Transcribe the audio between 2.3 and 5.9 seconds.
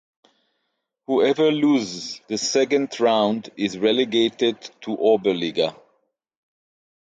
second round is relegated to Oberliga.